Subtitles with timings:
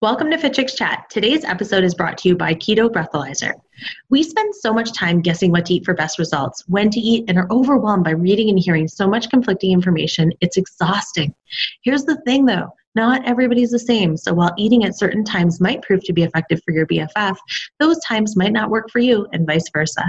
[0.00, 1.06] Welcome to Fit Chat.
[1.10, 3.54] Today's episode is brought to you by Keyto Breathalyzer.
[4.10, 7.24] We spend so much time guessing what to eat for best results, when to eat,
[7.26, 10.30] and are overwhelmed by reading and hearing so much conflicting information.
[10.40, 11.34] It's exhausting.
[11.82, 15.82] Here's the thing though not everybody's the same, so while eating at certain times might
[15.82, 17.36] prove to be effective for your BFF,
[17.80, 20.04] those times might not work for you, and vice versa.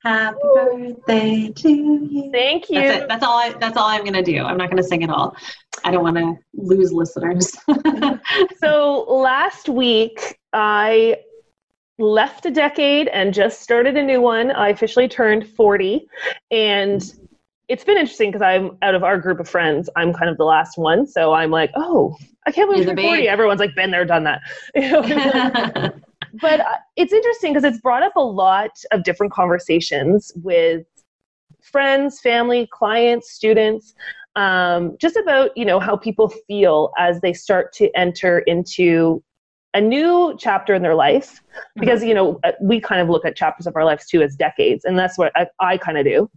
[0.03, 2.29] Happy birthday to you.
[2.31, 2.79] Thank you.
[2.79, 3.07] That's it.
[3.09, 3.37] That's all.
[3.37, 4.41] I, that's all I'm gonna do.
[4.43, 5.35] I'm not gonna sing at all.
[5.83, 7.55] I don't want to lose listeners.
[8.59, 11.17] So last week, I
[11.99, 14.51] left a decade and just started a new one.
[14.51, 16.07] I officially turned 40.
[16.51, 17.01] And
[17.67, 20.45] it's been interesting because I'm out of our group of friends, I'm kind of the
[20.45, 21.05] last one.
[21.07, 23.27] So I'm like, oh, I can't believe You're the 40.
[23.27, 24.41] Everyone's like, been there, done that.
[24.75, 25.89] You know?
[26.41, 30.85] but uh, it's interesting because it's brought up a lot of different conversations with
[31.61, 33.93] friends, family, clients, students,
[34.35, 39.23] um, just about you know how people feel as they start to enter into
[39.77, 41.41] a new chapter in their life
[41.75, 44.35] because you know uh, we kind of look at chapters of our lives too as
[44.35, 46.29] decades and that's what i, I kind of do.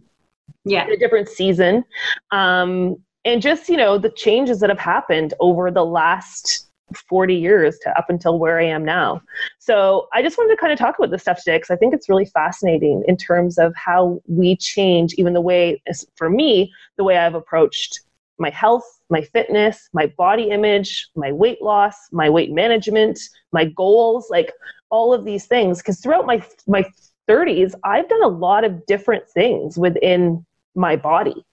[0.63, 0.87] Yeah.
[0.87, 1.83] a different season.
[2.29, 6.67] Um, and just you know the changes that have happened over the last
[7.09, 9.21] 40 years to up until where i am now.
[9.59, 11.95] So i just wanted to kind of talk about this stuff today because i think
[11.95, 15.81] it's really fascinating in terms of how we change even the way
[16.15, 18.01] for me the way i've approached
[18.41, 23.19] my health my fitness my body image my weight loss my weight management
[23.51, 24.51] my goals like
[24.89, 26.83] all of these things because throughout my my
[27.29, 31.45] 30s i've done a lot of different things within my body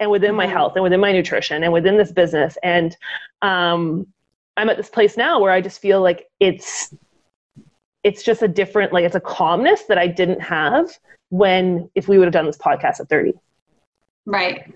[0.00, 0.50] and within my Mhm.
[0.52, 2.96] health and within my nutrition and within this business and
[3.42, 4.06] um,
[4.56, 6.92] i'm at this place now where i just feel like it's
[8.04, 10.88] it's just a different like it's a calmness that i didn't have
[11.30, 13.34] when if we would have done this podcast at 30
[14.26, 14.70] Right.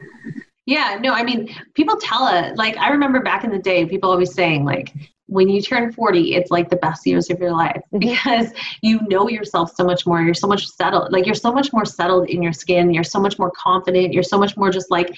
[0.67, 2.57] Yeah, no, I mean, people tell it.
[2.57, 4.93] Like, I remember back in the day, people always saying, like,
[5.27, 8.01] when you turn 40, it's like the best years of your life Mhm.
[8.01, 8.53] because
[8.83, 10.21] you know yourself so much more.
[10.21, 11.11] You're so much settled.
[11.13, 12.93] Like, you're so much more settled in your skin.
[12.93, 14.13] You're so much more confident.
[14.13, 15.13] You're so much more just like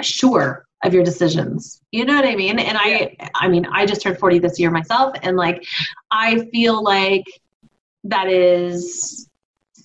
[0.00, 1.80] sure of your decisions.
[1.92, 2.58] You know what I mean?
[2.58, 5.14] And I, I mean, I just turned 40 this year myself.
[5.22, 5.64] And like,
[6.10, 7.24] I feel like
[8.04, 9.28] that is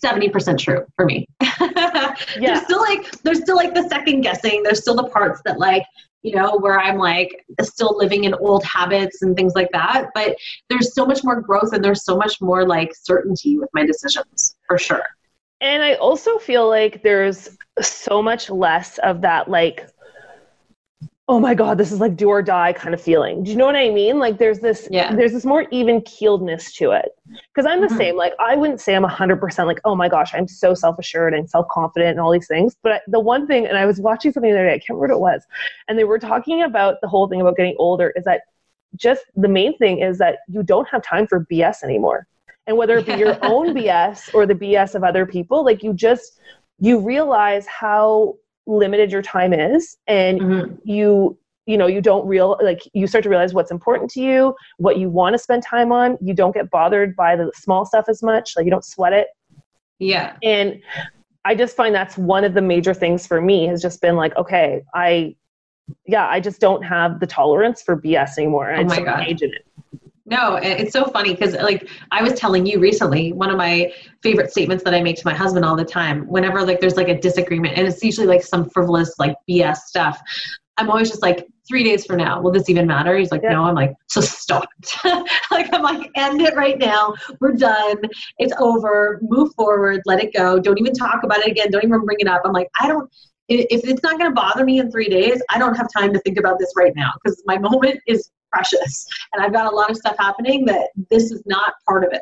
[0.03, 1.28] 70% true for me.
[2.40, 2.53] Yeah.
[2.53, 4.63] There's still like there's still like the second guessing.
[4.63, 5.84] There's still the parts that like,
[6.24, 10.07] you know, where I'm like still living in old habits and things like that.
[10.16, 10.36] But
[10.69, 14.56] there's so much more growth and there's so much more like certainty with my decisions
[14.68, 15.03] for sure.
[15.62, 17.50] And I also feel like there's
[17.81, 19.88] so much less of that, like,
[21.30, 23.44] oh my God, this is like do or die kind of feeling.
[23.44, 24.18] Do you know what I mean?
[24.18, 25.14] Like there's this, Yeah.
[25.14, 27.10] there's this more even keeledness to it.
[27.54, 27.98] Because I'm the Mhm.
[27.98, 28.16] same.
[28.16, 31.50] Like I wouldn't say I'm 100% like, oh my gosh, I'm so self assured and
[31.50, 32.78] self confident and all these things.
[32.81, 35.18] But the one thing, and I was watching something the other day, I can't remember
[35.18, 35.46] what it was,
[35.88, 38.42] and they were talking about the whole thing about getting older is that
[38.96, 42.25] just the main thing is that you don't have time for BS anymore.
[42.68, 45.94] And whether it be your own BS or the BS of other people, like you
[45.94, 46.40] just
[46.80, 48.36] you realize how
[48.68, 50.78] limited your time is and Mhm.
[50.84, 54.56] you you know you don't real like you start to realize what's important to you
[54.78, 58.06] what you want to spend time on you don't get bothered by the small stuff
[58.10, 59.28] as much like you don't sweat it
[60.00, 60.36] Yeah.
[60.44, 60.81] and
[61.46, 64.36] i just find that's one of the major things for me has just been like
[64.36, 65.36] okay i
[66.06, 69.06] yeah i just don't have the tolerance for bs anymore Oh i just my don't
[69.06, 69.20] God.
[69.22, 69.66] engage in it
[70.29, 74.51] No, it's so funny because, like, I was telling you recently, one of my favorite
[74.51, 77.18] statements that I make to my husband all the time, whenever like there's like a
[77.18, 80.19] disagreement, and it's usually like some frivolous like BS stuff.
[80.77, 83.18] I'm always just like, three days from now, will this even matter?
[83.18, 83.51] He's like, yeah.
[83.51, 83.63] no.
[83.63, 84.94] I'm like, so stop it.
[85.51, 87.13] like, I'm like, end it right now.
[87.39, 87.97] We're done.
[88.38, 89.19] It's over.
[89.21, 90.01] Move forward.
[90.06, 90.59] Let it go.
[90.59, 91.71] Don't even talk about it again.
[91.71, 92.41] Don't even bring it up.
[92.45, 93.09] I'm like, I don't,
[93.50, 96.19] if it's not going to bother me in three days, I don't have time to
[96.19, 99.90] think about this right now because my moment is precious and I've got a lot
[99.90, 102.22] of stuff happening that this is not part of it.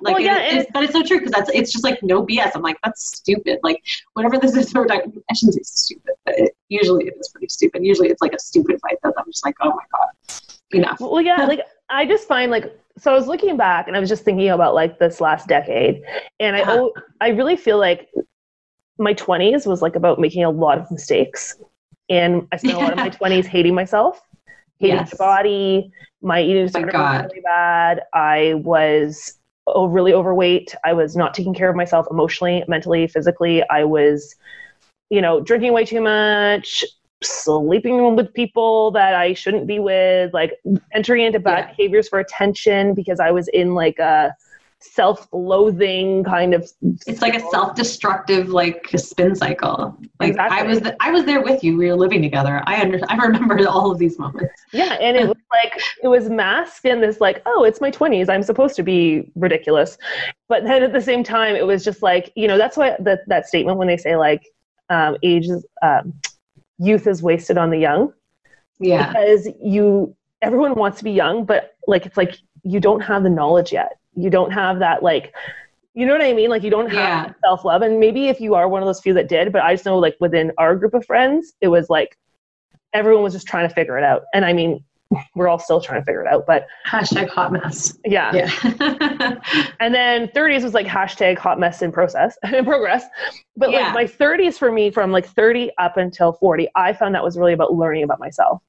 [0.00, 2.24] Like, well, yeah, it, it's, but it's so true because that's it's just like no
[2.24, 2.52] BS.
[2.54, 3.58] I'm like that's stupid.
[3.62, 3.82] Like
[4.14, 5.00] whatever this is, for I
[5.34, 7.84] shouldn't say stupid, but it, usually it is pretty stupid.
[7.84, 10.40] Usually it's like a stupid fight that I'm just like, oh my god,
[10.72, 11.00] enough.
[11.00, 14.08] Well, yeah, like I just find like so I was looking back and I was
[14.08, 16.02] just thinking about like this last decade,
[16.40, 16.88] and I uh-huh.
[17.20, 18.08] I really feel like
[18.98, 21.56] my 20s was like about making a lot of mistakes,
[22.08, 24.20] and I spent a lot of my 20s hating myself,
[24.84, 25.18] hating yes.
[25.18, 25.92] my body.
[26.22, 28.02] My eating oh disorder was really bad.
[28.14, 30.74] I was oh, really overweight.
[30.84, 33.62] I was not taking care of myself emotionally, mentally, physically.
[33.68, 34.34] I was,
[35.10, 36.84] you know, drinking way too much,
[37.22, 40.52] sleeping with people that I shouldn't be with, like
[40.92, 41.74] entering into bad yeah.
[41.74, 44.34] behaviors for attention because I was in like a
[44.92, 46.70] self-loathing kind of
[47.06, 49.96] it's like a self-destructive like spin cycle.
[50.20, 50.58] Like exactly.
[50.58, 51.76] i was the, i was there with you.
[51.76, 52.62] We were living together.
[52.66, 54.54] I under i remember all of these moments.
[54.72, 58.28] Yeah and it was like it was masked in this like oh it's my 20s
[58.28, 59.96] i'm supposed to be ridiculous.
[60.48, 63.20] But then at the same time it was just like you know that's why that
[63.28, 64.44] that statement when they say like
[64.90, 66.12] um, age is um,
[66.78, 68.12] youth is wasted on the young.
[68.78, 69.08] Yeah.
[69.08, 73.30] Because you everyone wants to be young but like it's like you don't have the
[73.30, 75.34] knowledge yet you don't have that like
[75.94, 76.50] you know what I mean?
[76.50, 77.32] Like you don't have yeah.
[77.44, 77.82] self love.
[77.82, 79.96] And maybe if you are one of those few that did, but I just know
[79.96, 82.18] like within our group of friends, it was like
[82.92, 84.24] everyone was just trying to figure it out.
[84.34, 84.82] And I mean,
[85.36, 87.96] we're all still trying to figure it out, but hashtag hot mess.
[88.04, 88.32] Yeah.
[88.34, 89.38] Yeah.
[89.80, 93.04] and then 30s was like hashtag hot mess in process in progress.
[93.56, 93.92] But yeah.
[93.92, 97.38] like my 30s for me, from like 30 up until 40, I found that was
[97.38, 98.60] really about learning about myself.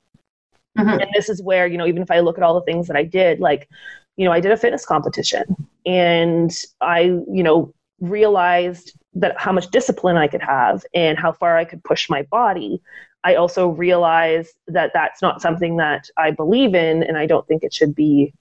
[0.78, 0.90] Mm-hmm.
[0.90, 2.98] And this is where, you know, even if I look at all the things that
[2.98, 3.68] I did, like
[4.18, 5.44] you know, I did a fitness competition
[5.86, 6.52] and
[6.82, 11.66] I, you know, realized that how much discipline I could have and how far I
[11.66, 12.82] could push my body.
[13.24, 17.64] I also realized that that's not something that I believe in and I don't think
[17.64, 18.34] it should be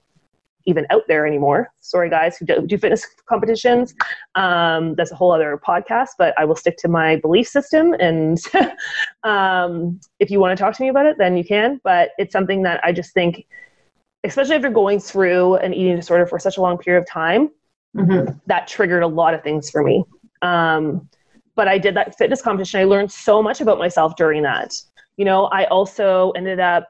[0.67, 1.71] even out there anymore.
[1.81, 3.95] Sorry, guys who do, do fitness competitions.
[4.35, 7.95] Um, that's a whole other podcast, but I will stick to my belief system.
[7.95, 8.39] And
[9.25, 11.81] um, if you want to talk to me about it, then you can.
[11.85, 13.47] But it's something that I just think
[14.25, 17.51] especially after going through an eating disorder for such a long period of time,
[17.97, 18.33] mm-hmm.
[18.47, 20.05] that triggered a lot of things for me.
[20.43, 21.09] Um,
[21.55, 22.81] but I did that fitness competition.
[22.81, 24.75] I learned so much about myself during that.
[25.17, 26.89] You know, I also ended up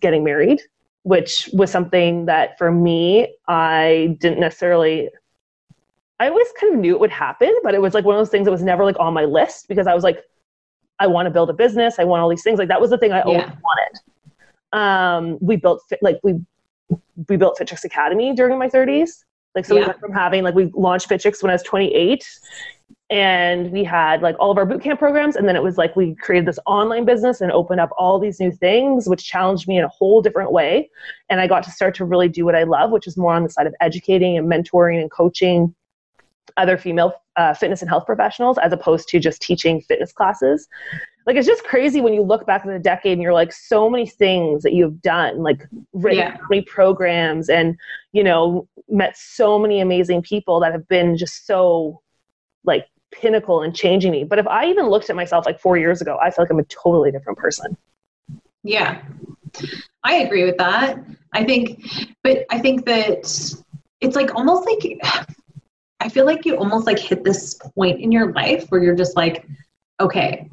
[0.00, 0.60] getting married,
[1.04, 5.08] which was something that for me, I didn't necessarily.
[6.20, 8.30] I always kind of knew it would happen, but it was like one of those
[8.30, 10.22] things that was never like on my list because I was like,
[11.00, 11.98] I want to build a business.
[11.98, 12.58] I want all these things.
[12.58, 13.24] Like that was the thing I yeah.
[13.24, 14.00] always wanted.
[14.74, 16.34] Um, we built like we
[17.28, 19.24] we built FitChicks Academy during my 30s.
[19.54, 19.82] Like so, yeah.
[19.82, 22.26] we went from having like we launched FitChicks when I was 28,
[23.08, 26.16] and we had like all of our bootcamp programs, and then it was like we
[26.16, 29.84] created this online business and opened up all these new things, which challenged me in
[29.84, 30.90] a whole different way.
[31.30, 33.44] And I got to start to really do what I love, which is more on
[33.44, 35.72] the side of educating and mentoring and coaching
[36.56, 40.68] other female uh, fitness and health professionals as opposed to just teaching fitness classes.
[41.26, 43.88] Like it's just crazy when you look back in the decade and you're like so
[43.88, 46.36] many things that you've done like written yeah.
[46.50, 47.76] many programs and
[48.12, 52.02] you know met so many amazing people that have been just so
[52.64, 54.22] like pinnacle and changing me.
[54.24, 56.58] But if i even looked at myself like four years ago i feel like i'm
[56.58, 57.76] a totally different person.
[58.62, 59.02] Yeah.
[60.02, 60.98] I agree with that.
[61.32, 61.86] I think
[62.22, 63.24] but i think that
[64.00, 65.00] it's like almost like
[66.04, 69.16] i feel like you almost like hit this point in your life where you're just
[69.16, 69.46] like
[70.00, 70.48] okay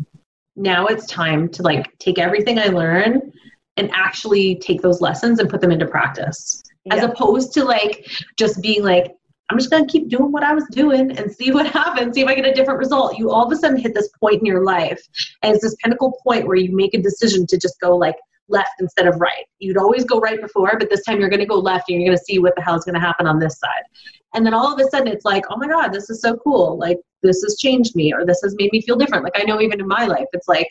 [0.56, 3.32] now it's time to like take everything I learn
[3.78, 6.62] and actually take those lessons and put them into practice.
[6.86, 6.96] Yeah.
[6.96, 9.16] As opposed to like just being like,
[9.50, 12.28] I'm just gonna keep doing what I was doing and see what happens, see if
[12.28, 13.18] I get a different result.
[13.18, 15.02] You all of a sudden hit this point in your life,
[15.42, 18.16] and it's this pinnacle point where you make a decision to just go like
[18.48, 19.46] left instead of right.
[19.60, 22.24] You'd always go right before, but this time you're gonna go left and you're gonna
[22.24, 23.84] see what the hell is gonna happen on this side.
[24.34, 26.78] And then all of a sudden it's like, oh my God, this is so cool.
[26.78, 29.24] Like this has changed me or this has made me feel different.
[29.24, 30.68] Like I know even in my life, it's like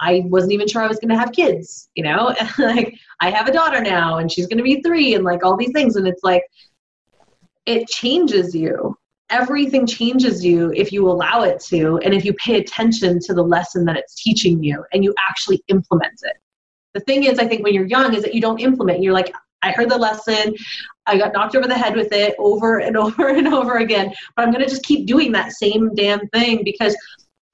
[0.00, 2.34] I wasn't even sure I was going to have kids, you know?
[2.58, 5.56] like I have a daughter now and she's going to be 3 and like all
[5.56, 6.42] these things and it's like
[7.66, 8.96] it changes you.
[9.28, 13.42] Everything changes you if you allow it to and if you pay attention to the
[13.42, 16.36] lesson that it's teaching you and you actually implement it.
[16.94, 19.02] The thing is I think when you're young is that you don't implement.
[19.02, 20.54] You're like I heard the lesson.
[21.06, 24.12] I got knocked over the head with it over and over and over again.
[24.36, 26.96] But I'm going to just keep doing that same damn thing because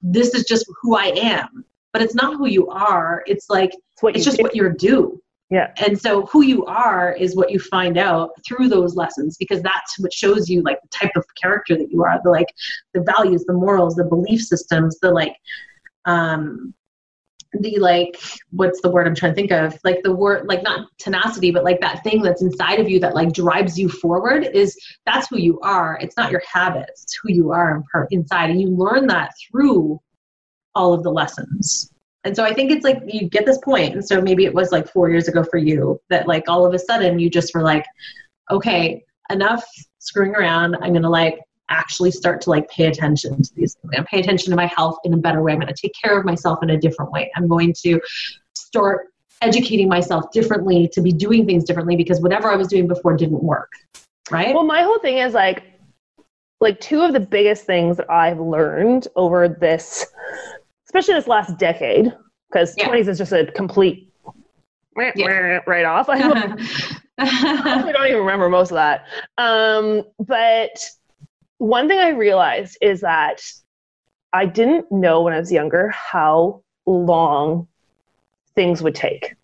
[0.01, 1.65] this is just who I am.
[1.93, 3.23] But it's not who you are.
[3.27, 4.43] It's like, it's, what it's just do.
[4.43, 5.21] what you're due.
[5.49, 5.71] Yeah.
[5.77, 9.97] And so who you are is what you find out through those lessons because that's
[9.97, 12.53] what shows you like the type of character that you are, the like
[12.93, 15.35] the values, the morals, the belief systems, the like
[16.03, 16.73] um
[17.53, 18.19] the like
[18.51, 19.77] what's the word i'm trying to think of?
[19.83, 23.15] Like the word like not tenacity but like that thing that's inside of you that
[23.15, 25.97] like drives you forward is that's who you are.
[26.01, 27.03] It's not your habits.
[27.03, 28.49] It's who you are inside.
[28.49, 29.99] And you learn that through
[30.75, 31.91] all of the lessons.
[32.23, 33.93] And so i think it's like you get this point.
[33.93, 36.73] And so maybe it was like four years ago for you that like all of
[36.73, 37.85] a sudden you just were like
[38.51, 39.65] okay enough
[39.99, 40.75] screwing around.
[40.81, 41.39] I'm gonna like
[41.69, 43.93] actually start to like pay attention to these things.
[43.97, 45.53] I'm pay attention to my health in a better way.
[45.53, 47.31] I'm going to take care of myself in a different way.
[47.35, 47.99] I'm going to
[48.55, 49.07] start
[49.41, 53.43] educating myself differently to be doing things differently because whatever I was doing before didn't
[53.43, 53.71] work.
[54.31, 54.53] Right?
[54.53, 55.63] Well, my whole thing is like
[56.59, 60.05] like two of the biggest things that I've learned over this
[60.87, 62.13] especially this last decade
[62.49, 62.89] because yeah.
[62.89, 64.11] 20s is just a complete
[65.15, 65.59] yeah.
[65.67, 66.07] right off.
[67.19, 69.05] I don't even remember most of that.
[69.37, 70.71] Um, but
[71.57, 73.41] one thing I realized is that
[74.33, 77.67] I didn't know when I was younger how long
[78.55, 79.35] things would take.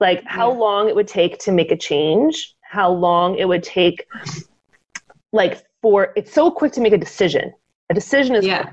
[0.00, 0.58] Like how yeah.
[0.58, 4.06] long it would take to make a change, how long it would take
[5.32, 7.52] like for it's so quick to make a decision.
[7.90, 8.72] A decision is yeah.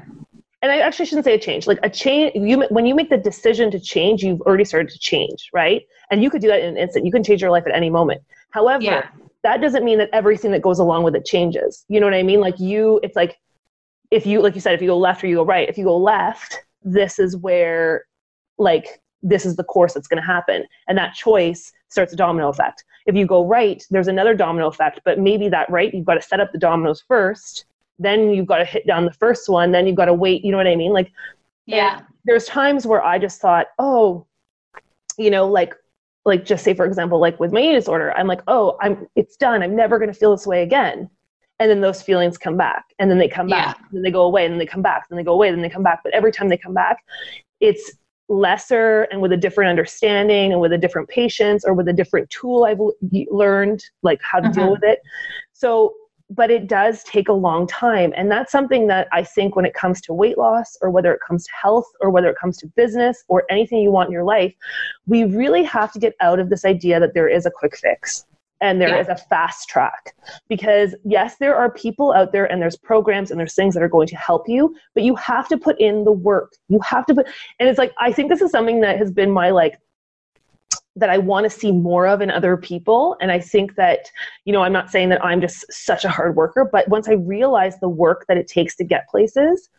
[0.62, 1.68] And I actually shouldn't say a change.
[1.68, 5.00] Like a change, you when you make the decision to change, you've already started to
[5.00, 5.84] change, right?
[6.12, 7.06] And you could do that in an instant.
[7.06, 8.22] You can change your life at any moment.
[8.50, 9.10] However, yeah
[9.44, 11.86] that doesn't mean that everything that goes along with it changes.
[11.88, 12.42] You know what I mean?
[12.42, 13.38] Like you, it's like
[14.12, 15.84] if you, like you said, if you go left or you go right, if you
[15.84, 18.06] go left, this is where,
[18.58, 20.66] like, this is the course that's going to happen.
[20.88, 22.84] And that choice starts a domino effect.
[23.06, 26.22] If you go right, there's another domino effect, but maybe that right, you've got to
[26.22, 27.66] set up the dominoes first,
[27.98, 30.44] then you've got to hit down the first one, then you've got to wait.
[30.44, 30.94] You know what I mean?
[30.94, 31.12] Like,
[31.66, 32.02] yeah.
[32.26, 34.26] There's times where I just thought, oh,
[35.18, 35.76] you know, like
[36.30, 39.36] like just say for example like with my eating disorder i'm like oh i'm it's
[39.36, 41.10] done i'm never going to feel this way again
[41.60, 43.86] and then those feelings come back and then they come back yeah.
[43.92, 45.70] then they go away and then they come back then they go away then they
[45.70, 46.98] come back but every time they come back
[47.60, 47.92] it's
[48.30, 52.30] lesser and with a different understanding and with a different patience or with a different
[52.30, 52.80] tool i've
[53.32, 54.54] learned like how to uh-huh.
[54.54, 55.00] deal with it
[55.52, 55.94] so
[56.30, 58.14] but it does take a long time.
[58.16, 61.20] And that's something that I think when it comes to weight loss or whether it
[61.26, 64.24] comes to health or whether it comes to business or anything you want in your
[64.24, 64.54] life,
[65.08, 68.26] we really have to get out of this idea that there is a quick fix
[68.62, 69.00] and there yeah.
[69.00, 70.14] is a fast track
[70.48, 73.90] because yes there are people out there and there's programs and there's things that are
[73.90, 77.16] going to help you but you have to put in the work you have to
[77.16, 77.28] put
[77.60, 79.80] and it's like i think this is something that has been my like
[81.00, 83.18] that I want to see more of in other people.
[83.22, 84.12] And I think that,
[84.46, 87.14] you know, I'm not saying that I'm just such a hard worker, but once I
[87.14, 89.70] realize the work that it takes to get places,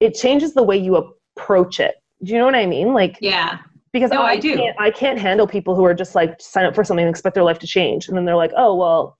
[0.00, 1.96] it changes the way you approach it.
[2.22, 2.92] Do you know what I mean?
[2.92, 3.58] Like, yeah.
[3.92, 4.56] Because no, I, I do.
[4.56, 7.34] Can't, I can't handle people who are just like sign up for something and expect
[7.34, 8.08] their life to change.
[8.08, 9.16] And then they're like, oh, well,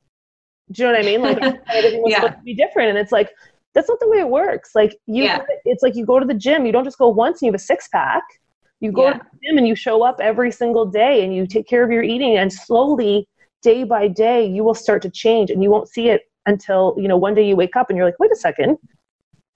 [0.70, 1.22] do you know what I mean?
[1.22, 1.38] Like,
[1.72, 2.20] everything was yeah.
[2.20, 2.90] supposed to be different.
[2.90, 3.30] And it's like,
[3.74, 4.74] that's not the way it works.
[4.74, 5.42] Like, you, yeah.
[5.64, 7.60] it's like you go to the gym, you don't just go once and you have
[7.60, 8.22] a six pack
[8.80, 9.12] you go yeah.
[9.14, 11.90] to the gym and you show up every single day and you take care of
[11.90, 13.28] your eating and slowly
[13.62, 17.08] day by day you will start to change and you won't see it until, you
[17.08, 18.78] know, one day you wake up and you're like, wait a second,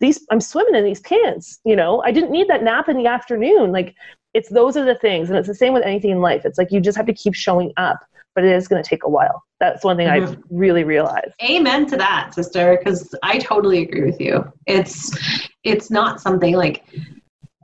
[0.00, 3.07] these I'm swimming in these pants, you know, I didn't need that nap in the
[3.07, 3.71] afternoon.
[3.71, 3.95] Like
[4.35, 5.29] it's those are the things.
[5.29, 6.45] And it's the same with anything in life.
[6.45, 7.99] It's like you just have to keep showing up,
[8.35, 9.45] but it is going to take a while.
[9.61, 10.33] That's one thing mm-hmm.
[10.33, 11.33] I've really realized.
[11.43, 14.50] Amen to that, sister, because I totally agree with you.
[14.67, 15.17] It's
[15.65, 16.85] it's not something like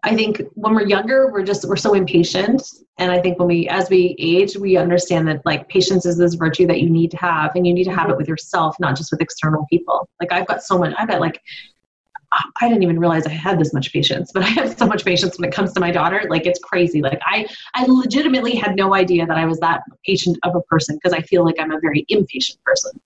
[0.03, 2.63] I think when we're younger, we're just we're so impatient,
[2.99, 6.35] and I think when we as we age, we understand that like patience is this
[6.35, 8.97] virtue that you need to have, and you need to have it with yourself, not
[8.97, 10.09] just with external people.
[10.21, 10.95] Like I've got so much.
[10.99, 11.41] I've got like
[12.61, 15.39] I didn't even realize I had this much patience, but I have so much patience
[15.39, 16.25] when it comes to my daughter.
[16.29, 17.01] Like it's crazy.
[17.01, 20.97] Like I, I legitimately had no idea that I was that patient of a person
[20.97, 23.01] because I feel like I'm a very impatient person.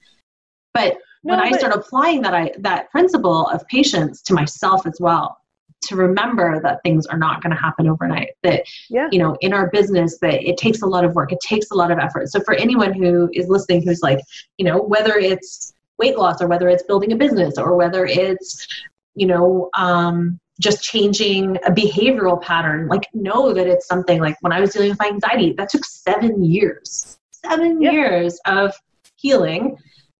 [0.75, 4.87] But no, when but- I start applying that I that principle of patience to myself
[4.87, 5.40] as well,
[5.83, 9.09] to remember that things are not going to happen overnight that yeah.
[9.11, 11.75] you know in our business that it takes a lot of work it takes a
[11.75, 14.21] lot of effort so for anyone who is listening who's like
[14.59, 18.67] you know whether it's weight loss or whether it's building a business or whether it's
[19.15, 24.53] you know um, just changing a behavioral pattern like know that it's something like when
[24.53, 28.75] i was dealing with my anxiety that took seven years seven years of
[29.17, 29.77] healing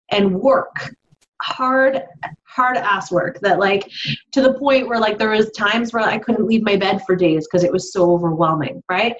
[0.09, 0.93] and work
[1.41, 2.03] hard
[2.43, 3.89] hard ass work that like
[4.31, 7.15] to the point where like there was times where i couldn't leave my bed for
[7.15, 9.15] days because it was so overwhelming right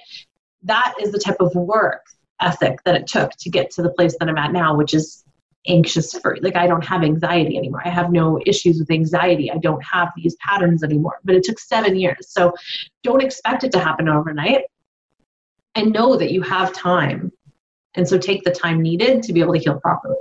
[0.62, 2.02] that is the type of work
[2.42, 5.24] ethic that it took to get to the place that I'm at now, which is
[5.68, 7.82] anxious for like I don't have anxiety anymore.
[7.84, 9.50] I have no issues with anxiety.
[9.50, 11.20] I don't have these patterns anymore.
[11.24, 12.28] But it took 7 years.
[12.28, 12.52] So
[13.02, 14.62] don't expect it to happen overnight.
[15.74, 17.32] And know that you have time.
[17.94, 20.16] And so take the time needed to be able to heal properly.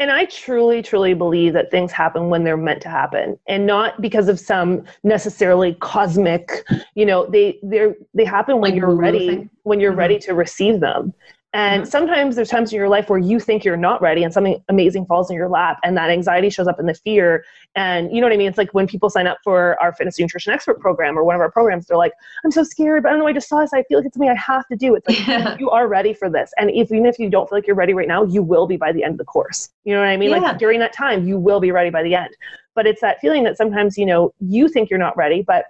[0.00, 4.00] And I truly, truly believe that things happen when they're meant to happen and not
[4.00, 9.46] because of some necessarily cosmic, you know, they they they happen when like you're ready,
[9.64, 9.98] when you're mm-hmm.
[9.98, 11.12] ready to receive them.
[11.52, 11.90] And mm-hmm.
[11.90, 15.04] sometimes there's times in your life where you think you're not ready and something amazing
[15.06, 17.44] falls in your lap and that anxiety shows up in the fear.
[17.74, 18.46] And you know what I mean?
[18.46, 21.40] It's like when people sign up for our fitness nutrition expert program or one of
[21.40, 22.12] our programs, they're like,
[22.44, 23.72] I'm so scared, but I don't know, I just saw this.
[23.72, 24.94] I feel like it's something I have to do.
[24.94, 25.56] It's like, yeah.
[25.58, 26.52] you are ready for this.
[26.56, 28.76] And if, even if you don't feel like you're ready right now, you will be
[28.76, 29.70] by the end of the course.
[29.82, 30.30] You know what I mean?
[30.30, 30.38] Yeah.
[30.38, 32.36] Like during that time, you will be ready by the end.
[32.76, 35.64] But it's that feeling that sometimes, you know, you think you're not ready, but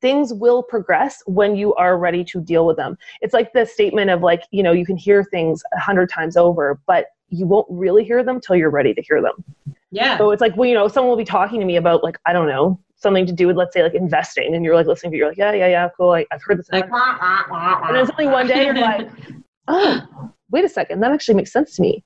[0.00, 2.96] things will progress when you are ready to deal with them.
[3.20, 6.36] It's like the statement of like, you know, you can hear things a hundred times
[6.36, 9.44] over, but you won't really hear them till you're ready to hear them.
[9.90, 10.18] Yeah.
[10.18, 12.32] So it's like, well, you know, someone will be talking to me about like, I
[12.32, 15.16] don't know, something to do with, let's say, like investing, and you're like listening to
[15.16, 16.10] it, you're like, yeah, yeah, yeah, cool.
[16.10, 16.68] I, have heard this.
[16.70, 19.08] Like, and then suddenly one day you're like,
[19.68, 22.04] oh, wait a second, that actually makes sense to me.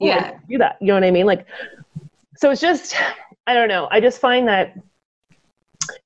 [0.00, 0.38] Oh, yeah.
[0.48, 0.76] do that.
[0.80, 1.26] You know what I mean?
[1.26, 1.46] Like,
[2.36, 2.96] so it's just,
[3.46, 3.88] I don't know.
[3.90, 4.76] I just find that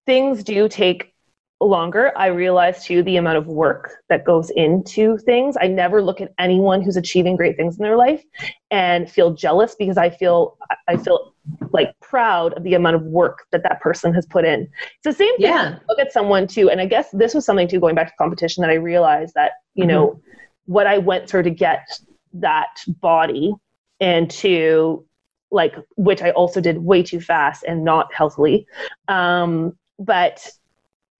[0.07, 1.15] things do take
[1.61, 5.57] longer, I realize too the amount of work that goes into things.
[5.61, 8.23] I never look at anyone who's achieving great things in their life
[8.71, 11.35] and feel jealous because I feel I feel
[11.73, 14.63] like proud of the amount of work that that person has put in.
[14.63, 15.47] It's the same thing.
[15.47, 15.79] Yeah.
[15.89, 18.61] Look at someone too, and I guess this was something too going back to competition
[18.63, 19.91] that I realized that you mm-hmm.
[19.91, 20.23] know
[20.67, 21.89] what I went through to get
[22.35, 23.55] that body
[24.01, 25.05] and to
[25.51, 28.67] like which I also did way too fast and not healthily.
[29.09, 30.49] Um, but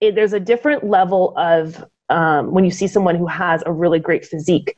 [0.01, 3.99] it, there's a different level of um, when you see someone who has a really
[3.99, 4.75] great physique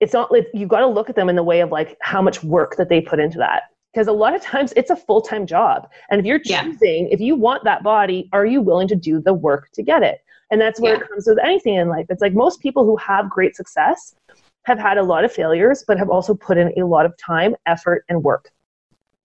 [0.00, 2.20] it's not like you've got to look at them in the way of like how
[2.22, 3.64] much work that they put into that.
[3.92, 5.88] Because a lot of times it's a full-time job.
[6.10, 7.14] And if you're choosing yeah.
[7.14, 10.18] if you want that body are you willing to do the work to get it?
[10.50, 11.00] And that's where yeah.
[11.00, 12.06] it comes with anything in life.
[12.08, 14.16] It's like most people who have great success
[14.64, 17.54] have had a lot of failures but have also put in a lot of time
[17.66, 18.50] effort and work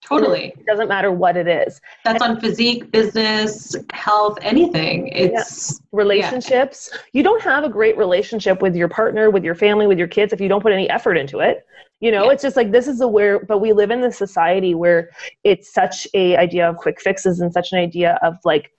[0.08, 0.54] Totally.
[0.58, 1.82] It doesn't matter what it is.
[2.04, 5.08] That's and, on physique, business, health, anything.
[5.08, 5.88] It's yeah.
[5.91, 6.89] relationships.
[6.91, 7.00] Yeah.
[7.13, 10.32] You don't have a great relationship with your partner, with your family, with your kids
[10.32, 11.65] if you don't put any effort into it.
[12.02, 12.34] You know, yeah.
[12.34, 15.10] it's just like this is a where but we live in this society where
[15.44, 18.72] it's such a idea of quick fixes and such an idea of like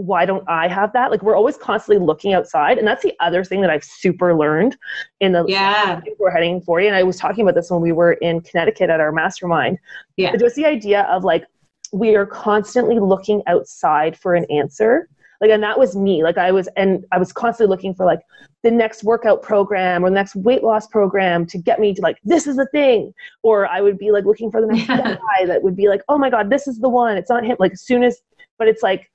[0.00, 1.10] why don't I have that?
[1.10, 2.78] Like we're always constantly looking outside.
[2.78, 4.76] And that's the other thing that I've super learned
[5.20, 6.86] in the yeah we're heading for you.
[6.86, 9.78] And I was talking about this when we were in Connecticut at our mastermind.
[10.16, 10.32] Yeah.
[10.32, 11.44] It was the idea of like
[11.92, 15.08] we are constantly looking outside for an answer.
[15.40, 16.22] Like and that was me.
[16.22, 18.20] Like I was and I was constantly looking for like
[18.62, 22.18] the next workout program or the next weight loss program to get me to like
[22.24, 23.12] this is the thing.
[23.42, 26.16] Or I would be like looking for the next guy that would be like, oh
[26.16, 27.16] my God, this is the one.
[27.16, 27.56] It's not him.
[27.58, 28.20] Like as soon as
[28.58, 29.10] but it's like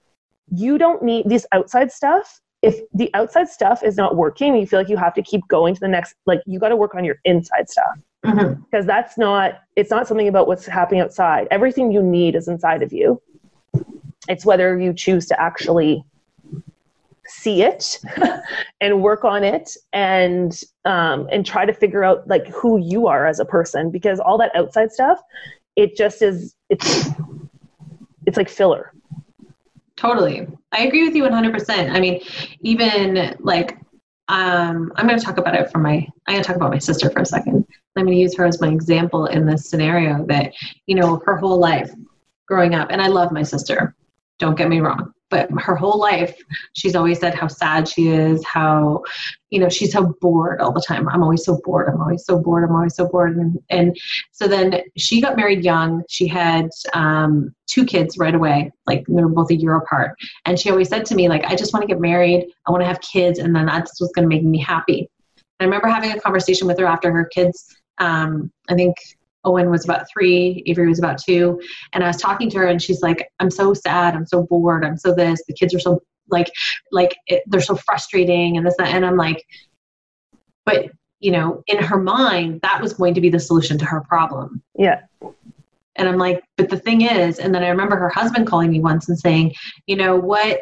[0.52, 2.40] you don't need this outside stuff.
[2.62, 5.76] If the outside stuff is not working you feel like you have to keep going
[5.76, 7.98] to the next like you got to work on your inside stuff.
[8.22, 8.88] Because mm-hmm.
[8.88, 11.48] that's not it's not something about what's happening outside.
[11.52, 13.22] Everything you need is inside of you.
[14.28, 16.04] It's whether you choose to actually
[17.28, 18.00] see it
[18.82, 23.26] and work on it and um, and try to figure out like who you are
[23.26, 25.20] as a person because all that outside stuff
[25.76, 27.10] it just is it's
[28.26, 28.94] it's like filler
[29.98, 30.48] Totally.
[30.72, 31.92] I agree with you 100%.
[31.92, 32.22] I mean,
[32.62, 33.78] even like,
[34.28, 36.80] um, I'm going to talk about it from my, I'm going to talk about my
[36.80, 37.66] sister for a second.
[37.96, 40.54] I'm going to use her as my example in this scenario that,
[40.86, 41.92] you know, her whole life
[42.48, 43.96] growing up, and I love my sister,
[44.39, 46.36] don't get me wrong but her whole life
[46.74, 49.02] she's always said how sad she is how
[49.56, 51.08] you know she's so bored all the time.
[51.08, 51.88] I'm always so bored.
[51.88, 52.65] I'm always so bored.
[52.65, 53.38] I'm always so bored.
[53.38, 53.98] And, and
[54.34, 56.04] so then she got married young.
[56.10, 60.12] She had um, two kids right away like they were both a year apart.
[60.43, 62.48] And she always said to me like i just want to get married.
[62.67, 65.10] I want to have kids and then that's what's going to make me happy.
[65.62, 68.95] I remember having a conversation with her after her kids um, i think
[69.46, 71.62] Owen was about three, Avery was about two.
[71.94, 74.16] And I was talking to her and she's like, I'm so sad.
[74.16, 74.84] I'm so bored.
[74.84, 75.44] I'm so this.
[75.48, 76.52] The kids are so like,
[76.92, 78.90] like it, they're so frustrating and this, that.
[78.90, 79.46] And I'm like,
[80.66, 80.88] but
[81.20, 84.62] you know, in her mind, that was going to be the solution to her problem.
[84.78, 85.02] Yeah.
[85.98, 88.82] And I'm like, but the thing is, and then I remember her husband calling me
[88.82, 89.54] once and saying,
[89.88, 90.62] you know, what,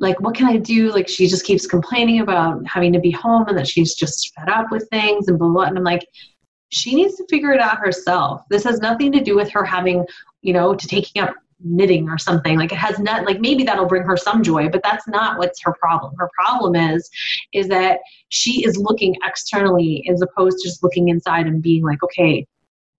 [0.00, 0.90] like, what can I do?
[0.90, 4.48] Like, she just keeps complaining about having to be home and that she's just fed
[4.48, 5.62] up with things and blah, blah.
[5.64, 6.04] And I'm like,
[6.72, 8.42] she needs to figure it out herself.
[8.48, 10.06] This has nothing to do with her having,
[10.40, 12.58] you know, to taking up knitting or something.
[12.58, 15.62] Like it has not like maybe that'll bring her some joy but that's not what's
[15.62, 16.14] her problem.
[16.18, 17.08] Her problem is
[17.52, 22.02] is that she is looking externally as opposed to just looking inside and being like
[22.02, 22.46] okay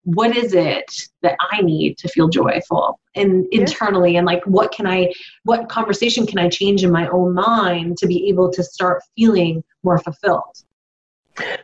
[0.05, 2.99] what is it that i need to feel joyful?
[3.15, 5.11] And internally and like what can i
[5.43, 9.63] what conversation can i change in my own mind to be able to start feeling
[9.83, 10.63] more fulfilled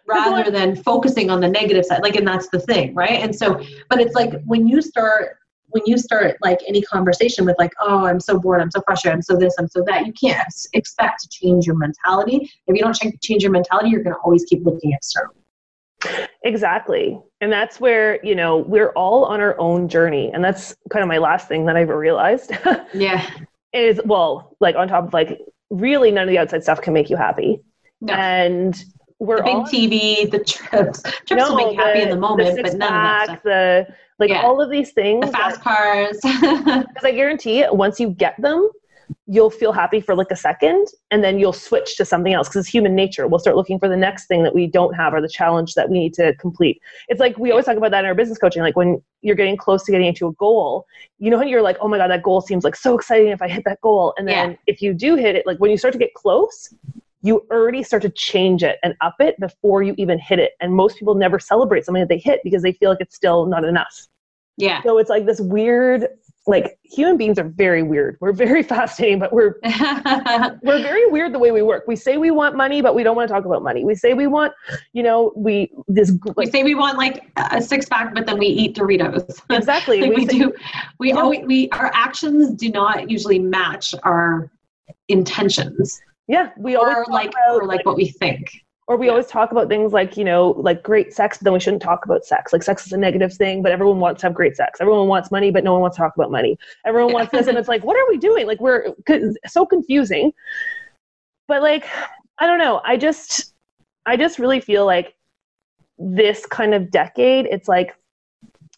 [0.08, 3.22] rather than focusing on the negative side like and that's the thing right?
[3.22, 5.38] And so but it's like when you start
[5.72, 9.16] when you start like any conversation with like oh i'm so bored i'm so frustrated
[9.16, 12.50] i'm so this i'm so that you can't expect to change your mentality.
[12.68, 15.34] If you don't change your mentality you're going to always keep looking external.
[16.44, 17.20] Exactly.
[17.42, 21.10] And that's where you know we're all on our own journey and that's kind of
[21.10, 22.52] my last thing that i've realized.
[22.94, 23.30] Yeah.
[23.72, 27.10] Is well like on top of like really none of the outside stuff can make
[27.10, 27.62] you happy.
[28.02, 28.14] No.
[28.14, 28.82] and
[29.20, 31.02] we're the big all, TV, the trips.
[31.26, 33.44] Trips no, will make you happy in the moment, the but none of that stuff.
[33.44, 34.42] The like yeah.
[34.42, 35.26] all of these things.
[35.26, 36.20] The fast cars.
[36.24, 38.70] Because I guarantee once you get them,
[39.28, 42.62] you'll feel happy for like a second and then you'll switch to something else because
[42.62, 43.28] it's human nature.
[43.28, 45.90] We'll start looking for the next thing that we don't have or the challenge that
[45.90, 46.82] we need to complete.
[47.08, 48.62] It's like we always talk about that in our business coaching.
[48.62, 50.86] Like when you're getting close to getting into a goal,
[51.18, 53.42] you know, when you're like, oh my God, that goal seems like so exciting if
[53.42, 54.14] I hit that goal.
[54.18, 54.58] And then yeah.
[54.68, 56.74] if you do hit it, like when you start to get close,
[57.22, 60.54] you already start to change it and up it before you even hit it.
[60.62, 63.46] And most people never celebrate something that they hit because they feel like it's still
[63.46, 64.08] not enough.
[64.58, 64.82] Yeah.
[64.84, 66.08] So it's like this weird,
[66.46, 68.18] like human beings are very weird.
[68.20, 71.86] We're very fascinating, but we're we're very weird the way we work.
[71.88, 73.86] We say we want money, but we don't want to talk about money.
[73.86, 74.54] We say we want,
[74.92, 76.12] you know, we this.
[76.26, 79.42] Like, we say we want like a six pack, but then we eat Doritos.
[79.50, 80.02] Exactly.
[80.02, 80.54] like we, we say, do.
[81.00, 84.52] We always we our actions do not usually match our
[85.08, 86.02] intentions.
[86.30, 88.52] Yeah, we always or like about, or like what we think.
[88.88, 89.14] Or we yeah.
[89.14, 92.06] always talk about things like, you know, like great sex, but then we shouldn't talk
[92.06, 92.54] about sex.
[92.54, 94.80] Like sex is a negative thing, but everyone wants to have great sex.
[94.80, 96.56] Everyone wants money, but no one wants to talk about money.
[96.86, 97.16] Everyone yeah.
[97.16, 98.46] wants this, and it's like, what are we doing?
[98.46, 98.94] Like we're
[99.48, 100.32] so confusing.
[101.48, 101.88] But like,
[102.38, 102.80] I don't know.
[102.86, 103.56] I just,
[104.06, 105.16] I just really feel like
[105.98, 107.96] this kind of decade, it's like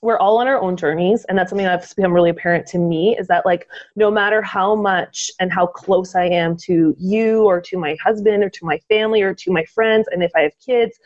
[0.02, 3.16] we're all on our own journeys and that's something that's become really apparent to me
[3.18, 7.62] is that like no matter how much and how close i am to you or
[7.62, 10.54] to my husband or to my family or to my friends and if i have
[10.66, 11.00] kids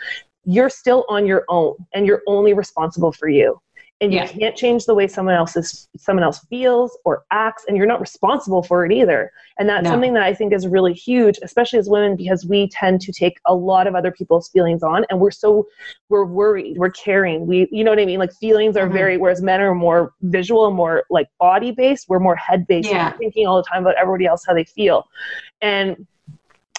[0.46, 3.60] you're still on your own and you're only responsible for you
[4.02, 7.78] and you can't change the way someone else is someone else feels or acts and
[7.78, 9.92] you're not responsible for it either and that's no.
[9.92, 13.40] something that i think is really huge especially as women because we tend to take
[13.46, 15.66] a lot of other people's feelings on and we're so
[16.10, 18.94] we're worried we're caring we you know what i mean like feelings are mm-hmm.
[18.94, 22.90] very whereas men are more visual and more like body based we're more head based
[22.90, 23.12] yeah.
[23.12, 25.08] thinking all the time about everybody else how they feel
[25.62, 26.06] and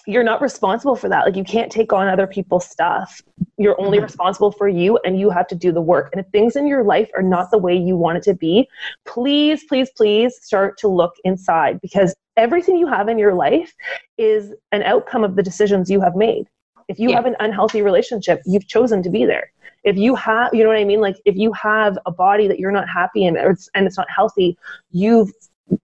[0.06, 1.24] you're not responsible for that.
[1.26, 3.20] Like you can't take on other people's stuff.
[3.58, 4.04] You're only mm-hmm.
[4.04, 6.10] responsible for you and you have to do the work.
[6.12, 8.68] And if things in your life are not the way you want it to be,
[9.04, 13.74] please, please, please start to look inside because everything you have in your life
[14.16, 16.46] is an outcome of the decisions you have made.
[16.88, 17.16] If you yeah.
[17.16, 19.50] have an unhealthy relationship, you've chosen to be there.
[19.82, 21.00] If you have, you know what I mean?
[21.00, 23.96] Like if you have a body that you're not happy in and it's, and it's
[23.96, 24.56] not healthy,
[24.92, 25.32] you've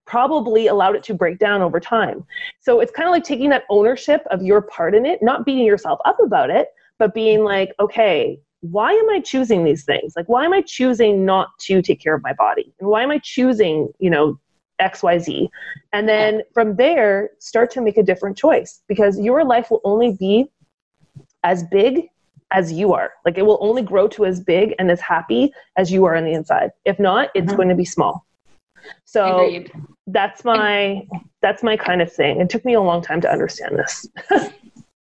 [0.07, 2.25] probably allowed it to break down over time.
[2.61, 5.65] So it's kind of like taking that ownership of your part in it, not beating
[5.65, 6.69] yourself up about it,
[6.99, 10.15] but being like, okay, why am I choosing these things?
[10.17, 12.73] Like, why am I choosing not to take care of my body?
[12.79, 14.39] And why am I choosing, you know,
[14.81, 15.49] XYZ?
[15.93, 20.17] And then from there, start to make a different choice because your life will only
[20.19, 20.47] be
[21.43, 22.09] as big
[22.53, 23.13] as you are.
[23.25, 26.25] Like, it will only grow to as big and as happy as you are on
[26.25, 26.71] the inside.
[26.85, 27.57] If not, it's mm-hmm.
[27.57, 28.25] going to be small.
[29.05, 29.73] So Agreed.
[30.07, 31.07] that's my
[31.41, 32.41] that's my kind of thing.
[32.41, 34.07] It took me a long time to understand this.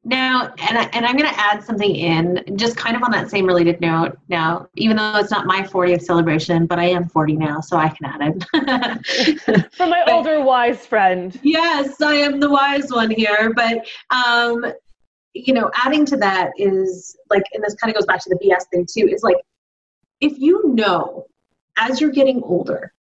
[0.06, 3.30] now, and I, and I'm going to add something in, just kind of on that
[3.30, 4.18] same related note.
[4.30, 7.89] Now, even though it's not my 40th celebration, but I am 40 now, so I
[7.89, 9.72] can add it.
[9.74, 11.38] For my but, older wise friend.
[11.44, 14.65] Yes, I am the wise one here, but um,
[15.34, 18.38] you know, adding to that is like, and this kind of goes back to the
[18.38, 19.08] BS thing too.
[19.13, 19.38] Is like,
[20.22, 21.26] if you know,
[21.78, 22.94] as you're getting older,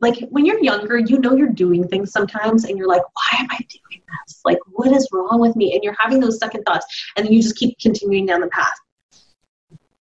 [0.00, 3.46] like when you're younger, you know you're doing things sometimes and you're like, why am
[3.50, 4.40] I doing this?
[4.44, 5.74] Like, what is wrong with me?
[5.74, 8.72] And you're having those second thoughts and then you just keep continuing down the path.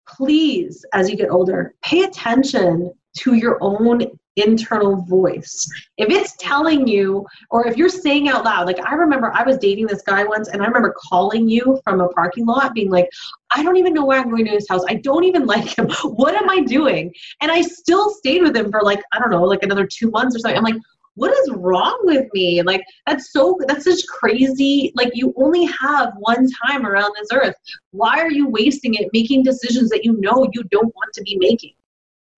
[0.08, 5.68] Please, as you get older, pay attention to your own internal voice.
[5.98, 9.58] If it's telling you, or if you're saying out loud, like I remember I was
[9.58, 13.10] dating this guy once and I remember calling you from a parking lot being like,
[13.52, 14.84] I don't even know where I'm going to his house.
[14.88, 15.90] I don't even like him.
[16.04, 17.14] What am I doing?
[17.42, 20.36] And I still stayed with him for like, I don't know, like another two months
[20.36, 20.58] or something.
[20.58, 20.82] I'm like,
[21.16, 22.64] what is wrong with me?
[22.64, 24.92] Like, that's so, that's such crazy.
[24.96, 27.56] Like, you only have one time around this earth.
[27.92, 31.38] Why are you wasting it making decisions that you know you don't want to be
[31.38, 31.74] making?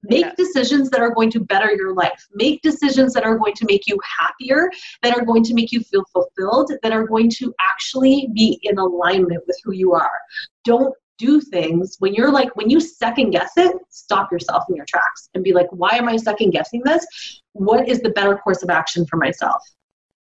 [0.09, 0.33] Make yeah.
[0.37, 2.25] decisions that are going to better your life.
[2.33, 4.69] Make decisions that are going to make you happier,
[5.03, 8.77] that are going to make you feel fulfilled, that are going to actually be in
[8.77, 10.19] alignment with who you are.
[10.63, 14.85] Don't do things when you're like when you second guess it stop yourself in your
[14.85, 17.05] tracks and be like why am i second guessing this
[17.53, 19.61] what is the better course of action for myself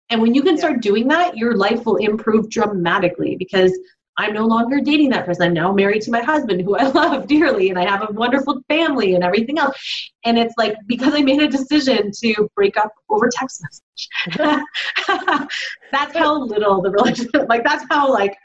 [0.09, 3.77] and when you can start doing that your life will improve dramatically because
[4.19, 5.43] I'm no longer dating that person.
[5.45, 8.61] I'm now married to my husband who I love dearly and I have a wonderful
[8.67, 9.77] family and everything else.
[10.25, 14.09] And it's like because I made a decision to break up over text message.
[15.91, 18.37] that's how little the relationship like that's how like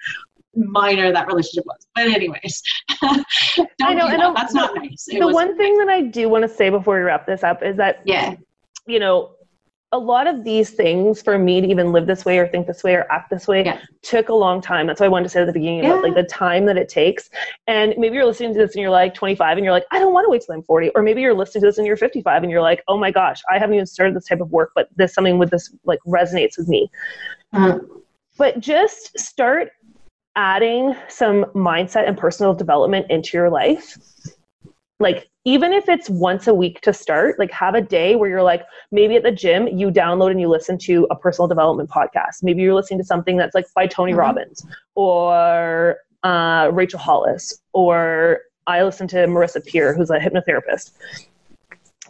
[0.55, 1.89] minor that relationship was.
[1.97, 2.63] But anyways,
[3.03, 4.33] I know, that.
[4.37, 5.09] that's not nice.
[5.09, 7.65] It the one thing that I do want to say before we wrap this up
[7.65, 8.37] is that yeah,
[8.87, 9.33] you know,
[9.93, 12.83] a lot of these things for me to even live this way or think this
[12.83, 13.81] way or act this way yeah.
[14.03, 14.89] took a long time.
[14.89, 15.91] That's why I wanted to say at the beginning yeah.
[15.91, 17.31] about like the time that it takes.
[17.69, 20.13] And maybe you're listening to this and you're like 25 and you're like, I don't
[20.13, 20.91] want to wait till I'm 40.
[20.97, 23.41] Or maybe you're listening to this and you're 55 and you're like, oh my gosh,
[23.53, 26.59] I haven't even started this type of work, but this something with this like resonates
[26.59, 26.91] with me.
[27.55, 27.87] Mm-hmm.
[28.37, 29.71] But just start
[30.35, 33.97] adding some mindset and personal development into your life.
[35.01, 38.43] Like even if it's once a week to start, like have a day where you're
[38.43, 42.43] like, maybe at the gym, you download and you listen to a personal development podcast.
[42.43, 44.21] Maybe you're listening to something that's like by Tony mm-hmm.
[44.21, 50.93] Robbins or uh, Rachel Hollis, or I listen to Marissa Peer, who's a hypnotherapist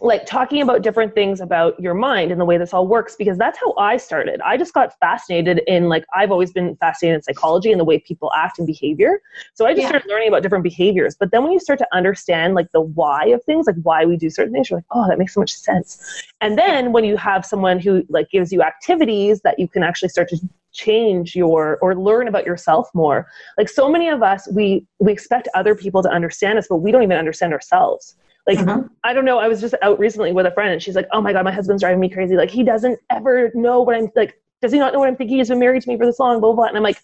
[0.01, 3.37] like talking about different things about your mind and the way this all works because
[3.37, 4.41] that's how I started.
[4.41, 7.99] I just got fascinated in like I've always been fascinated in psychology and the way
[7.99, 9.21] people act and behavior.
[9.53, 9.89] So I just yeah.
[9.89, 11.15] started learning about different behaviors.
[11.15, 14.17] But then when you start to understand like the why of things, like why we
[14.17, 16.23] do certain things, you're like, oh, that makes so much sense.
[16.41, 20.09] And then when you have someone who like gives you activities that you can actually
[20.09, 20.37] start to
[20.73, 23.27] change your or learn about yourself more.
[23.57, 26.91] Like so many of us we we expect other people to understand us, but we
[26.91, 28.15] don't even understand ourselves.
[28.47, 28.83] Like, uh-huh.
[29.03, 29.39] I don't know.
[29.39, 31.51] I was just out recently with a friend and she's like, oh my God, my
[31.51, 32.35] husband's driving me crazy.
[32.35, 35.37] Like, he doesn't ever know what I'm like, does he not know what I'm thinking?
[35.37, 36.65] He's been married to me for this long, blah, blah, blah.
[36.65, 37.01] And I'm like,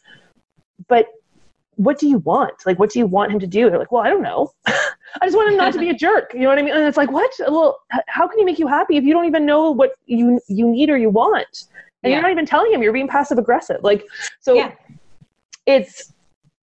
[0.88, 1.08] but
[1.76, 2.66] what do you want?
[2.66, 3.70] Like, what do you want him to do?
[3.70, 4.52] They're like, well, I don't know.
[4.66, 6.34] I just want him not to be a jerk.
[6.34, 6.76] You know what I mean?
[6.76, 7.32] And it's like, what?
[7.40, 10.68] Well, how can he make you happy if you don't even know what you you
[10.68, 11.66] need or you want?
[12.04, 12.18] And yeah.
[12.18, 12.82] you're not even telling him.
[12.82, 13.84] You're being passive aggressive.
[13.84, 14.06] Like,
[14.40, 14.72] so yeah.
[15.66, 16.14] it's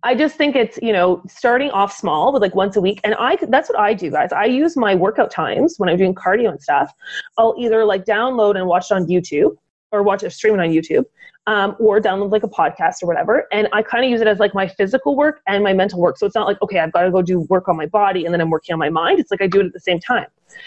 [0.05, 3.01] I just think it's, you know, starting off small with like once a week.
[3.03, 4.33] And I, that's what I do, guys.
[4.33, 6.93] I use my workout times when I'm doing cardio and stuff.
[7.37, 9.57] I'll either like download and watch it on YouTube
[9.91, 11.05] or watch it streaming on YouTube
[11.49, 13.49] um, or download like a podcast or whatever.
[13.51, 16.19] And I kind of use it as like my physical work and my mental work.
[16.19, 18.35] So it's not like, okay, I've got to go do work on my body and
[18.35, 19.19] then I'm working on my mind.
[19.19, 20.27] It's like I do it at the same time.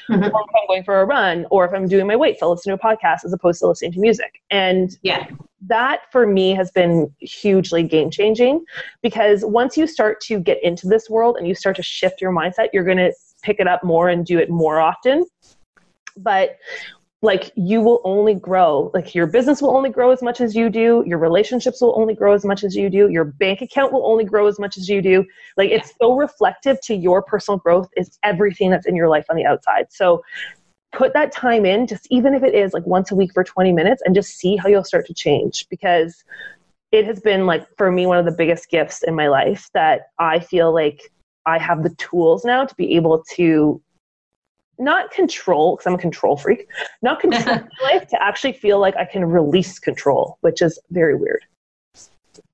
[0.10, 0.24] Mm-hmm.
[0.24, 2.76] Or if I'm going for a run or if I'm doing my weights, I'll listen
[2.76, 4.42] to a podcast as opposed to listening to music.
[4.50, 5.28] And yeah,
[5.68, 8.66] that for me has been hugely game changing
[9.04, 12.32] because once you start to get into this world and you start to shift your
[12.32, 13.14] mindset, you're going to
[13.44, 15.26] pick it up more and do it more often.
[16.18, 16.58] But
[17.24, 20.70] like you will only grow like your business will only grow as much as you
[20.70, 24.06] do your relationships will only grow as much as you do your bank account will
[24.06, 25.26] only grow as much as you do.
[25.58, 29.36] Like it's so reflective to your personal growth is everything that's in your life on
[29.36, 29.88] the outside.
[29.92, 30.24] So
[30.92, 33.72] put that time in just even if it is like once a week for 20
[33.72, 36.24] minutes and just see how you'll start to change because
[36.92, 40.08] it has been like for me one of the biggest gifts in my life that
[40.20, 41.10] i feel like
[41.46, 43.82] i have the tools now to be able to
[44.82, 46.68] not control because I'm a control freak,
[47.02, 51.16] not control my life to actually feel like I can release control, which is very
[51.16, 51.46] weird.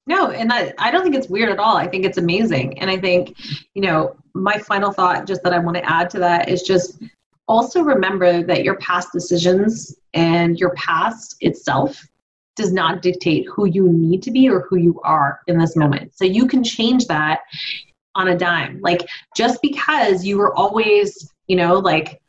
[0.06, 1.76] No, and I, I don't think it's weird at all.
[1.76, 2.80] I think it's amazing.
[2.80, 3.36] And I think,
[3.74, 7.02] you know, my final thought just that I want to add to that is just
[7.48, 12.06] also remember that your past decisions and your past itself
[12.56, 16.12] does not dictate who you need to be or who you are in this moment.
[16.16, 17.42] So you can change that
[18.16, 18.80] on a dime.
[18.82, 22.22] Like just because you were always you know like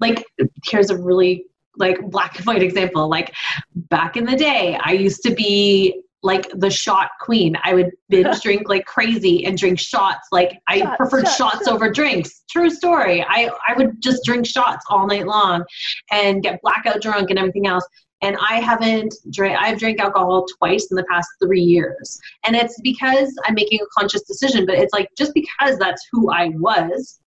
[0.00, 0.24] like
[0.64, 1.46] here's a really
[1.78, 3.08] like black and white example.
[3.08, 3.34] Like
[3.74, 7.56] back in the day i used to be like the shot queen.
[7.62, 10.28] I would binge drink like crazy and drink shots.
[10.32, 11.74] Like i shot, preferred shot, shots shot.
[11.74, 12.42] over drinks.
[12.50, 13.24] True story.
[13.26, 15.64] I i would just drink shots all night long
[16.10, 17.86] and get blackout drunk and everything else.
[18.22, 22.18] And I haven't drank I've drank alcohol twice in the past 3 years.
[22.44, 26.32] And it's because I'm making a conscious decision, but it's like just because that's who
[26.32, 27.20] I was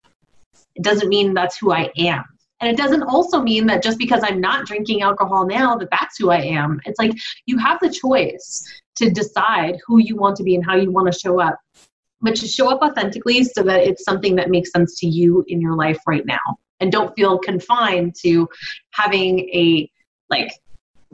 [0.78, 2.24] it doesn't mean that's who I am.
[2.60, 6.18] And it doesn't also mean that just because I'm not drinking alcohol now, that that's
[6.18, 6.80] who I am.
[6.86, 7.12] It's like
[7.46, 8.64] you have the choice
[8.96, 11.58] to decide who you want to be and how you want to show up,
[12.20, 15.60] but to show up authentically so that it's something that makes sense to you in
[15.60, 16.58] your life right now.
[16.80, 18.48] And don't feel confined to
[18.92, 19.90] having a,
[20.30, 20.50] like,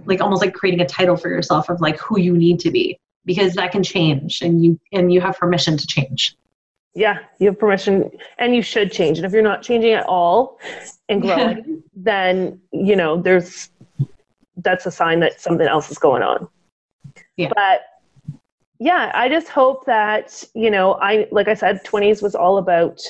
[0.05, 2.98] like almost like creating a title for yourself of like who you need to be
[3.24, 6.37] because that can change and you and you have permission to change
[6.94, 9.18] Yeah, you have permission and you should change.
[9.18, 10.59] And if you're not changing at all
[11.09, 13.70] and growing, then, you know, there's
[14.59, 16.48] that's a sign that something else is going on.
[17.37, 17.50] Yeah.
[17.54, 17.83] But
[18.78, 23.00] yeah, I just hope that, you know, I like I said, 20s was all about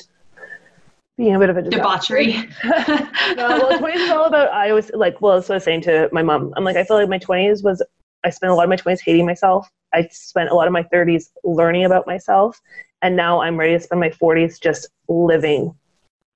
[1.17, 2.17] being a bit of a disaster.
[2.17, 2.49] Debauchery.
[3.35, 5.81] no, well, 20s is all about, I was like, well, that's what I was saying
[5.81, 6.53] to my mom.
[6.57, 7.81] I'm like, I feel like my 20s was,
[8.23, 9.69] I spent a lot of my 20s hating myself.
[9.93, 12.59] I spent a lot of my 30s learning about myself.
[13.05, 15.75] And now I'm ready to spend my 40s just living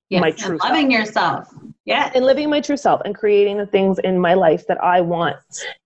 [0.08, 0.70] yes, my true self.
[0.70, 1.00] and loving self.
[1.00, 1.54] yourself.
[1.84, 2.12] Yeah.
[2.14, 5.36] and living my true self and creating the things in my life that I want.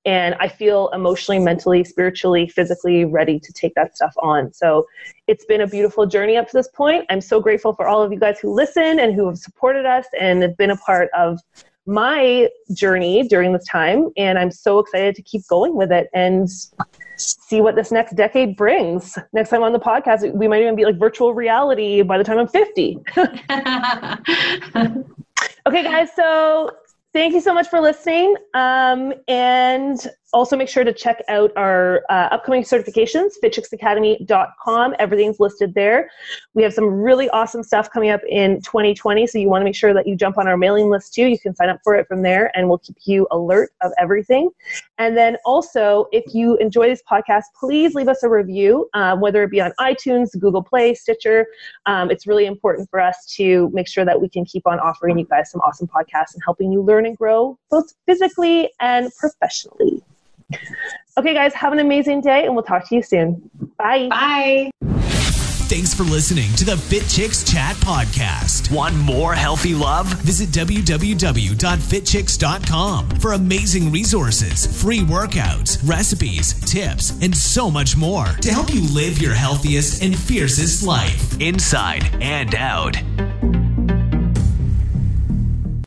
[0.04, 4.52] And I feel emotionally, mentally, spiritually, physically ready to take that stuff on.
[4.52, 4.86] So
[5.26, 7.06] it's been a beautiful journey up to this point.
[7.08, 10.04] I'm so grateful for all of you guys who listen and who have supported us
[10.20, 11.40] and have been a part of
[11.86, 14.10] my journey during this time.
[14.16, 16.48] And I'm so excited to keep going with it and
[17.16, 19.18] see what this next decade brings.
[19.32, 22.38] Next time on the podcast, we might even be like virtual reality by the time
[22.38, 22.98] I'm 50.
[25.66, 26.70] Okay, guys, so
[27.14, 28.36] thank you so much for listening.
[28.52, 34.94] Um, and also make sure to check out our uh, upcoming certifications, fitchicksacademy.com.
[34.98, 36.10] Everything's listed there.
[36.54, 39.76] We have some really awesome stuff coming up in 2020, so you want to make
[39.76, 41.26] sure that you jump on our mailing list too.
[41.26, 44.50] You can sign up for it from there, and we'll keep you alert of everything.
[44.98, 49.42] And then also, if you enjoy this podcast, please leave us a review, um, whether
[49.44, 51.46] it be on iTunes, Google Play, Stitcher.
[51.86, 55.18] Um, it's really important for us to make sure that we can keep on offering
[55.18, 60.02] you guys some awesome podcasts and helping you learn and grow both physically and professionally.
[61.16, 63.48] Okay, guys, have an amazing day, and we'll talk to you soon.
[63.78, 64.08] Bye.
[64.08, 64.70] Bye.
[65.66, 68.70] Thanks for listening to the Fit Chicks Chat Podcast.
[68.70, 70.06] Want more healthy love?
[70.22, 78.74] Visit www.fitchicks.com for amazing resources, free workouts, recipes, tips, and so much more to help
[78.74, 82.96] you live your healthiest and fiercest life inside and out.